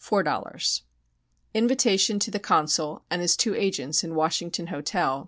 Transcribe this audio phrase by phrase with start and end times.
[0.01, 0.81] $ 4.00
[1.53, 5.19] Invitation to the Consul and his two agents in Washington hotel